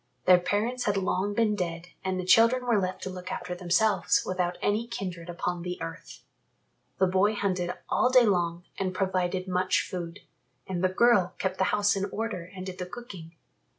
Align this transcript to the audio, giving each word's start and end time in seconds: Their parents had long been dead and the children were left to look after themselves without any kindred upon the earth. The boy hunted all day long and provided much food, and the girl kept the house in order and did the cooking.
Their 0.25 0.39
parents 0.39 0.85
had 0.85 0.97
long 0.97 1.35
been 1.35 1.55
dead 1.55 1.89
and 2.03 2.19
the 2.19 2.25
children 2.25 2.65
were 2.65 2.81
left 2.81 3.03
to 3.03 3.09
look 3.11 3.31
after 3.31 3.53
themselves 3.53 4.23
without 4.25 4.57
any 4.59 4.87
kindred 4.87 5.29
upon 5.29 5.61
the 5.61 5.79
earth. 5.79 6.23
The 6.97 7.05
boy 7.05 7.35
hunted 7.35 7.75
all 7.87 8.09
day 8.09 8.25
long 8.25 8.63
and 8.79 8.95
provided 8.95 9.47
much 9.47 9.87
food, 9.87 10.21
and 10.65 10.83
the 10.83 10.89
girl 10.89 11.35
kept 11.37 11.59
the 11.59 11.65
house 11.65 11.95
in 11.95 12.05
order 12.05 12.51
and 12.55 12.65
did 12.65 12.79
the 12.79 12.87
cooking. 12.87 13.35